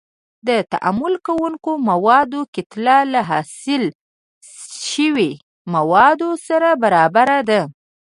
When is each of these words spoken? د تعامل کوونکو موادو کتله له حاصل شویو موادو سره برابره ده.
د 0.47 0.49
تعامل 0.71 1.13
کوونکو 1.27 1.71
موادو 1.89 2.41
کتله 2.55 2.97
له 3.13 3.21
حاصل 3.29 3.83
شویو 4.89 5.39
موادو 5.73 6.29
سره 6.47 6.69
برابره 6.83 7.39
ده. 7.49 7.61